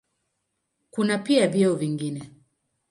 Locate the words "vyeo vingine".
1.47-2.31